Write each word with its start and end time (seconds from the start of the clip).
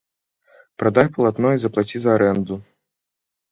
Прадай 0.83 1.07
палатно 1.17 1.53
і 1.57 1.61
заплаці 1.65 1.97
за 2.07 2.17
арэнду. 2.17 2.61